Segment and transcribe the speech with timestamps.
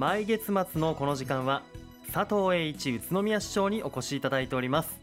[0.00, 1.62] 毎月末のこの時間は
[2.10, 4.98] 佐藤栄一宇都宮市長にお越しいただいております。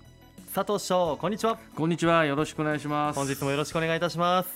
[0.55, 1.59] 佐藤市長こんにちは。
[1.75, 2.25] こんにちは。
[2.25, 3.15] よろしくお願いします。
[3.15, 4.49] 本日もよろしくお願いいたします。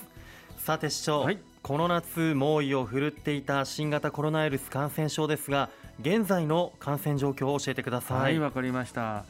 [0.58, 5.70] さて市長、はい、この夏猛威を振るっていた新型コロナウイルス感染症ですが
[6.00, 8.20] 現在の感染状況を教えてください。
[8.20, 9.24] はいわかりました。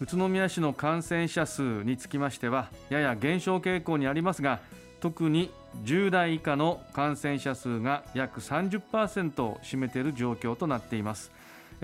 [0.00, 4.60] 宇都宮市の感染者数につきましてはやや減少傾向にありますが
[5.04, 5.50] 特に
[5.84, 11.30] 10代以下の感染者数が約30%を占めている状況となっています。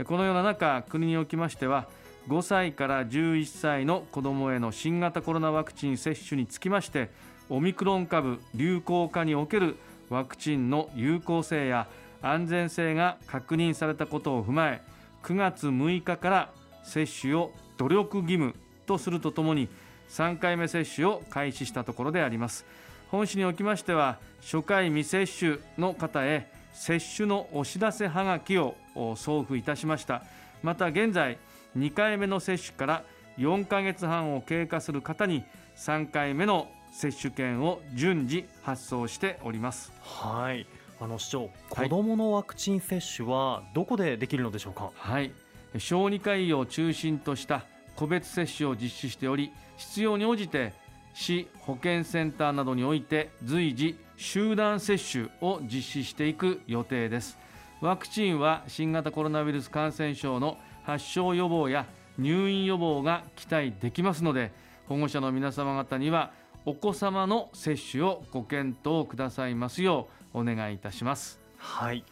[0.06, 1.86] このような中国におきましては
[2.28, 7.10] 5歳から11歳の子どもへの新型コロナワクチン接種につきまして
[7.50, 9.76] オミクロン株流行下における
[10.08, 11.88] ワクチンの有効性や
[12.22, 14.82] 安全性が確認されたことを踏まえ
[15.24, 16.50] 9月6日から
[16.84, 18.54] 接種を努力義務
[18.86, 19.68] とするとともに
[20.08, 22.64] 3回目接種を開始したところであります。
[23.10, 28.76] 本市におきましては初回未接種の方へ接種のお知らせはがきを
[29.16, 30.22] 送付いたしました。
[30.62, 31.36] また現在
[31.76, 33.04] 2回目の接種から
[33.36, 35.42] 4ヶ月半を経過する方に
[35.76, 39.92] 3回目の接種券を順次発送しております。
[40.00, 40.66] はい。
[41.00, 44.92] あの市長、子どものワクチン接種はどこでできるのでしょうか？
[44.94, 45.32] はい。
[45.78, 47.64] 小児科医を中心とした
[47.96, 50.72] 個別接種を実施しており必要に応じて
[51.14, 57.38] 市保健センターなどにおいて随時集団接種を実施していく予定です。
[57.80, 61.86] ワクチンは新型コロナウイルス感染症の発症予防や
[62.18, 64.52] 入院予防が期待できますので
[64.86, 66.32] 保護者の皆様方には
[66.66, 71.40] お子様の接種をご検討くださいますようお願いいたします。
[71.56, 72.04] はい。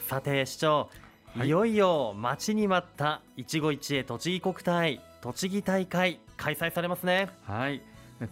[0.08, 0.88] さて市長
[1.36, 1.48] い。
[1.48, 7.28] よいよ待ちに待った一期一会栃木国体栃木大会開催されますね。
[7.44, 7.82] はい。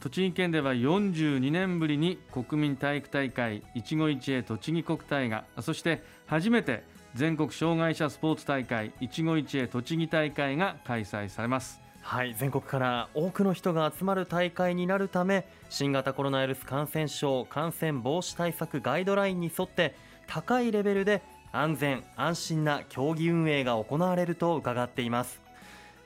[0.01, 11.81] 栃木県では42年ぶりに国民体育大会一期一会栃木国体がそして初めて全国障害者スポーツ大会一期一会栃木大会が開催されます。
[12.03, 12.35] はい。
[12.35, 19.95] 全国から多くの人が集まる大会になるため新型コロナウイルス感染症感染防止対策ガイドラインに沿って
[20.27, 21.23] 高いレベルで
[21.53, 25.41] 安全安心な競技運営が行われると伺っています。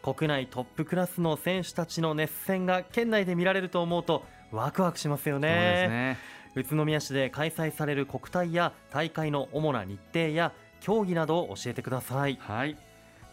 [0.03, 5.49] 国内トップクラスの選手たちの熱戦が県内で見られると思うとワクワクしますよね、
[5.89, 6.19] ね、
[6.57, 12.37] 宇都宮市で開催される国体や大会の主な日程や競技などを教えてください。
[12.41, 12.77] はい。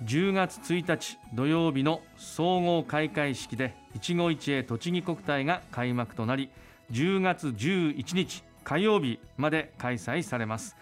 [0.03, 6.50] 10月1日土曜日の総合開会式で一期一会栃木国体が開幕となり
[6.92, 10.78] 10月11日火曜日まで開催されます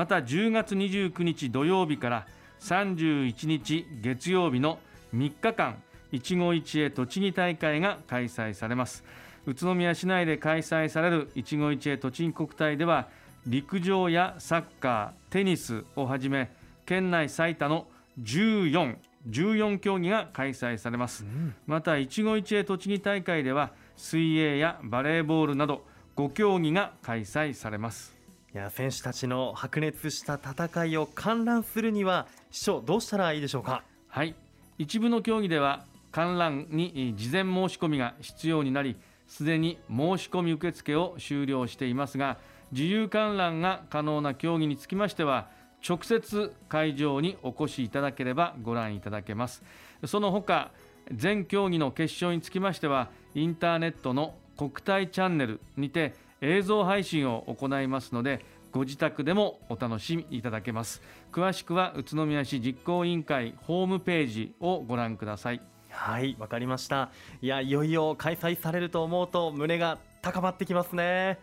[0.00, 2.26] また10月29日土曜日から
[2.60, 4.78] 31日月曜日の
[5.14, 5.76] 3日間
[6.10, 9.04] 一期一会栃木大会が開催されます。
[9.44, 13.08] 宇都宮市内で開催される一期一会栃木国体では
[13.46, 16.50] 陸上やサッカーテニスをはじめ
[16.86, 17.86] 県内最多の
[18.22, 18.96] 14
[19.28, 25.84] 14競技が開催されます、うん、また一期一会栃木大会では水泳やバレーボールなど
[26.16, 28.19] 5競技が開催されます
[28.52, 33.84] いや選手たちの白熱した戦いを観覧するには市長どうしたらいいでしょうか？
[34.08, 34.34] はい。
[34.76, 38.96] 一部の競技では観覧に事前申し込みが必要になり
[39.28, 42.38] すでに申し込み受付を終了していますが
[42.72, 45.46] 自由観覧が可能な競技につきましては
[45.88, 49.62] 直接会場にお越しいただければご覧いただけます。
[50.06, 50.72] その他
[51.12, 61.02] 全競技の決勝につきましてはインターネットの国体チャンネルにて映像配信を行いますのでご自宅でもお楽しみいただけます。
[61.32, 65.60] 詳しくは宇都宮市実行委員会ホームページをご覧ください。
[65.90, 67.10] はいわかりました。
[67.42, 71.40] いやいよいよ開催されると思うと胸が高まってきますね。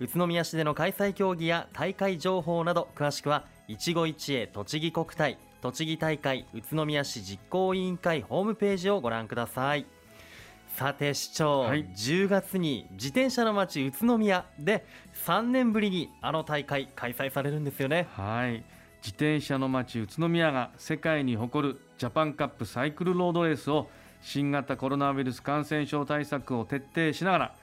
[0.00, 9.84] 宇都宮市での開催競技や大会情報など詳しくは一期一会栃木国体栃木大会宇都宮市実行委員会ホームページをご覧ください。
[10.76, 14.86] さて市長、はい、10月に自転車の街宇都宮で
[15.26, 18.08] 3年ぶりにあの大会開催されるんですよね。
[18.12, 18.64] はい。
[19.02, 23.88] 自転車の街宇都宮が世界に誇るジャパンカップサイクルロードレースを
[24.22, 27.54] 新型コロナウイルス感染症対策を徹底しながら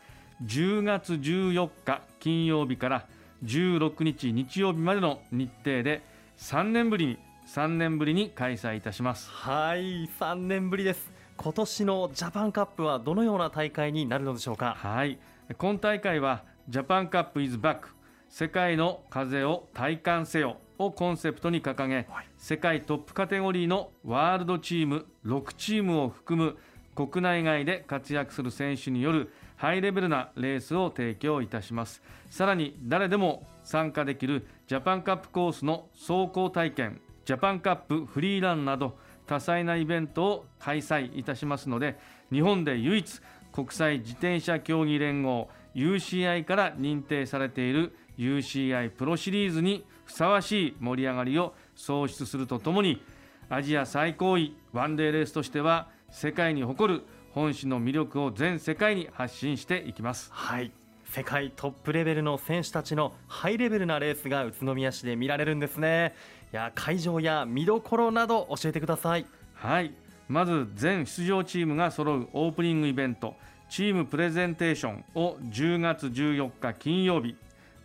[0.43, 3.07] 10月14日金曜日から
[3.43, 6.01] 16日日曜日までの日程で
[6.37, 7.17] 3年ぶりに
[7.47, 9.29] 3年ぶりに開催いたします。
[9.29, 14.75] はい3年ぶりです今年のジャパンカップはどのような大会になるのでしょうか？
[14.77, 15.19] はい。
[15.57, 17.89] 今大会はジャパンカップイズバック
[18.27, 22.05] 世界の風を体感せよをコンセプトに掲げ、はい、
[22.37, 26.57] 世界トップカテゴリーのワールドチーム6チームを含む
[26.95, 32.01] 国内外で活躍する選手によるハイレベルなレースを提供いたします。
[32.31, 41.99] さらに誰でも参加できるジャパンカップコースの走行体験ジャパンカップフリーランなど多彩なイベントを開催いたしますので
[42.31, 43.21] 日本で唯一
[43.51, 53.01] 国際自転車競技連合 UCI から認定されている UCI プロシリーズにふさわしい盛り上がりを創出するとともに
[53.49, 57.03] アジア最高位ワンデーレースとしては世界に誇る
[57.33, 60.29] 本市の魅力を全世界に発信していきます。
[60.33, 60.71] はい。
[61.05, 66.15] 世界トップレベルの選手たちのハイレベルなレースが宇都宮市で見られるんですね。
[66.51, 69.25] や会場や見どころなど教えてください。
[69.53, 69.93] はい。
[70.27, 73.35] まず全出場チームが揃うオープニングイベント
[73.69, 77.35] チームプレゼンテーションを10月14日金曜日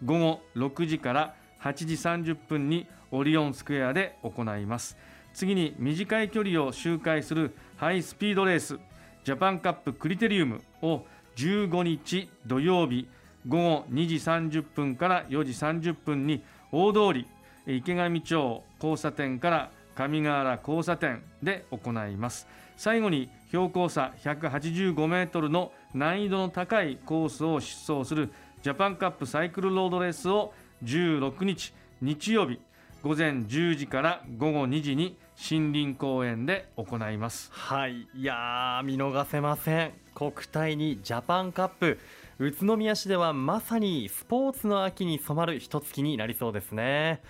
[0.04, 1.94] 午後6時から8時
[2.32, 4.96] 30分にオリオンスクエアで行います。
[5.34, 8.78] 次に短い距離を周回するハイスピードレース
[9.24, 11.04] ジャパンカップクリテリウムを
[11.36, 13.08] 15日土曜日
[13.48, 17.26] 午後2時30分から4時30分に大通り
[17.66, 22.46] 池上町交差点から上ヶ原交差点で行います。
[22.76, 28.32] 最後に標高差185メートルの難易度の高いコースを疾走する
[28.62, 30.52] ジャパンカップサイクルロードレースを
[30.84, 32.58] 16日日曜日
[33.02, 35.16] 午前10時から午後2時に
[35.50, 37.50] 森林公園で行います。
[37.52, 39.92] はいいや見逃せません。
[40.14, 41.98] 国体にジャパンカップ。
[42.38, 47.20] 宇都宮市ではまさにスポーツの秋に染まる一月になりそうですね。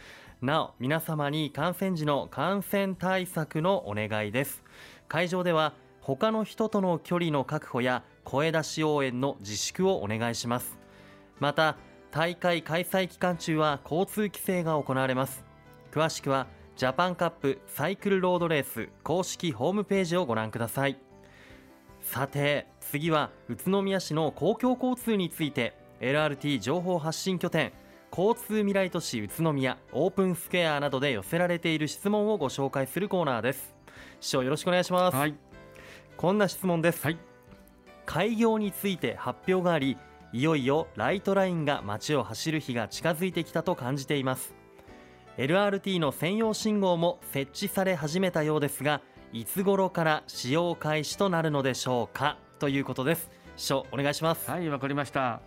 [0.42, 4.64] なお皆様に感染時の感染対策のお願いです。
[5.06, 10.76] 会場では他の人との距離の確保や声出し応援の自粛をお願いします。
[11.38, 11.76] また
[12.10, 15.44] 大会開催期間中は交通規制が行われます。
[15.92, 20.98] 詳しくはジャパンカップサイクルロードレース公式ホームページをご覧ください。
[22.00, 27.72] さて次は宇都宮市の公共交通について LRT 情報発信拠点
[28.14, 33.74] 交通未来都市宇都宮オープンスクエアなどで寄せられている質問をご紹介するコーナーです。
[34.20, 35.34] 市長よろしくお願いします、はい、
[36.18, 37.18] こんな質問です、はい、
[38.04, 39.96] 開業について発表があり
[40.34, 44.54] いよいよライトラインが街を走る日が近づいてきたと感じています。
[45.38, 49.00] LRT の専用信号も設置され始めたようですが
[49.32, 52.36] いつ頃から使用開始となるのでしょうか？
[52.58, 53.30] ということです。
[53.56, 54.50] 市長お願いします。
[54.50, 55.40] はいわかりました。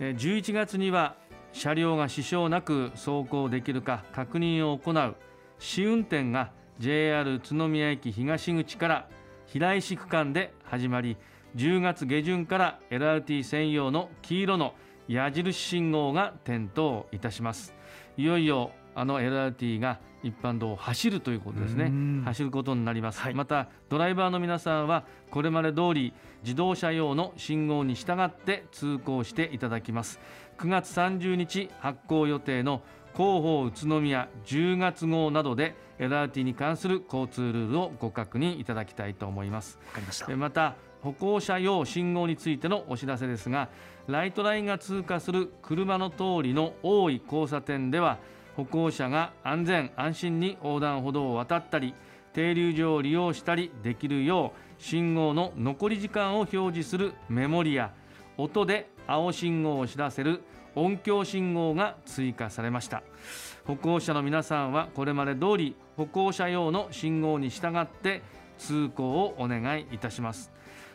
[0.00, 1.16] 11月には
[1.58, 5.16] 車両が支障なく走行できるか確認を行う。
[5.58, 9.08] 試運転が JR 宇都宮駅東口から
[9.46, 11.16] 平石区間で始まり
[11.56, 14.74] 10月下旬から LRT 専用の黄色の
[15.08, 17.74] 矢印信号が点灯いたします。
[18.16, 21.92] いよいよあの LRT が一般道を走るということですね。
[22.24, 26.12] 走ることになります、はい、またドライバーの皆さんはこれまで通り
[26.42, 30.20] 自動車用の信号に従って通行していただきます。
[30.58, 32.82] 9月30日発行予定の
[33.14, 39.78] 広報宇都宮10月号などで LRT に関する交通ルールをご確認いただきたいと思います。
[40.36, 43.68] また歩行者用信号についてのお知らせですが
[44.08, 48.18] ライトラインが通過する車の通りの多い交差点では
[48.58, 51.94] 歩行者が安全安心に横断歩道を渡ったり
[52.32, 57.92] 停留所を利用したりできるよう信号の残り時間を表示するメモリや
[58.36, 60.42] 音で青信号を知らせる
[60.74, 63.04] 音響信号が追加されました。
[63.64, 68.22] 歩行者の皆さんはこれまで通り歩行者用の信号に従って
[68.58, 70.50] 通行をお願いいたします。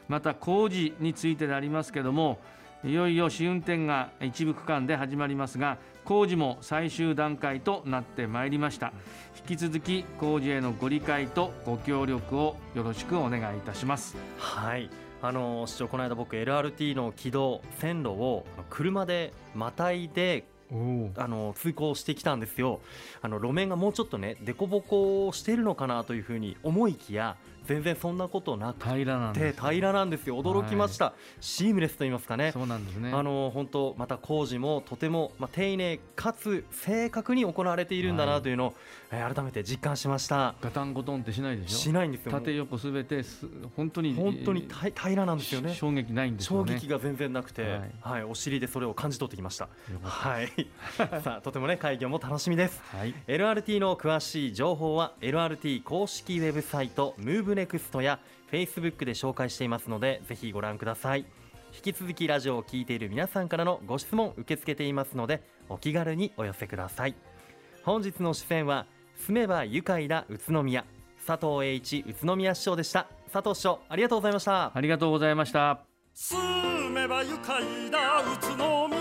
[0.09, 2.39] また工事についてでありますけども
[2.85, 8.91] いよいよ試運転が一部区間で始まりますが工事も最終段階となってまいりました。
[9.47, 14.17] 引き続き工事へのご理解とご協力をよろしくお願いいたします。
[14.37, 14.89] はい。
[15.21, 20.43] あの市長この間僕 LRT の軌道線路を車でまたいで
[21.15, 22.81] あの通行してきたんですよ。
[23.21, 30.37] あの路面がもうちょっとね凸凹しているのかなというふうに思いきや全然そんなことなく平らなんてですよ平らなんですよ。
[30.37, 32.51] 驚きました、シームレスと言いますかね。
[32.51, 33.11] そうなんですね。
[33.13, 38.53] あの本当また工事もとても、まあ、丁寧かつ正確に行われているんだはないとい。
[38.53, 38.73] うのを、
[39.11, 40.55] えー改めて実感しました。
[40.59, 41.77] ガタンゴトンってしないでしょ？
[41.77, 42.31] しないんですよ。
[42.31, 45.73] 縦横すべてす本当に本当に平らなんですよね。
[45.75, 46.63] 衝撃ないんですね。
[46.65, 47.61] 撃が全然なくて、
[48.01, 48.21] ははい。
[48.21, 49.69] いお尻でそれを感じ取ってきました。
[50.01, 50.62] はい
[51.23, 52.81] さあとてもね開業も楽しみです。
[52.91, 53.13] たはい。
[53.27, 58.19] LRT の詳しい情報は LRT 公式ウェブサイト MoveNext や
[58.51, 61.25] Facebook で紹介していますのでぜひご覧ください。
[61.75, 67.15] 引き続きラジオを聞いている皆さんからのご質問受け付けていますのでお気軽にお寄せください。
[67.83, 70.85] 本日の出演は住めば愉快な宇都宮
[71.25, 73.07] 佐藤栄一宇都宮市長でした。
[73.31, 74.71] 佐藤市長ありがとうございました。
[74.75, 75.79] ありがとうございました。
[76.13, 76.37] 住
[76.91, 78.92] めば愉快な宇都宮